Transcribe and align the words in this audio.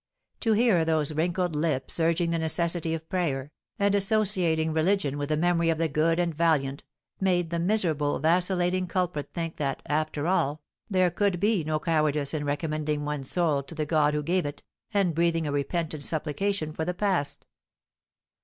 To 0.39 0.53
hear 0.53 0.83
those 0.83 1.13
wrinkled 1.13 1.55
lips 1.55 1.99
urging 1.99 2.31
the 2.31 2.39
necessity 2.39 2.95
of 2.95 3.07
prayer, 3.07 3.51
and 3.77 3.93
associating 3.93 4.73
religion 4.73 5.15
with 5.19 5.29
the 5.29 5.37
memory 5.37 5.69
of 5.69 5.77
the 5.77 5.87
good 5.87 6.17
and 6.17 6.33
valiant, 6.33 6.83
made 7.19 7.51
the 7.51 7.59
miserable, 7.59 8.17
vacillating 8.17 8.87
culprit 8.87 9.29
think 9.31 9.57
that, 9.57 9.83
after 9.85 10.25
all, 10.25 10.63
there 10.89 11.11
could 11.11 11.39
be 11.39 11.63
no 11.63 11.79
cowardice 11.79 12.33
in 12.33 12.45
recommending 12.45 13.05
one's 13.05 13.29
soul 13.29 13.61
to 13.61 13.75
the 13.75 13.85
God 13.85 14.15
who 14.15 14.23
gave 14.23 14.43
it, 14.47 14.63
and 14.91 15.13
breathing 15.13 15.45
a 15.45 15.51
repentant 15.51 16.03
supplication 16.03 16.73
for 16.73 16.83
the 16.83 16.95
past. 16.95 17.45